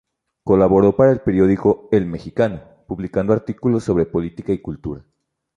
[0.43, 5.05] Colaboró para el periódico "El Mexicano" publicando artículos sobre política y cultura.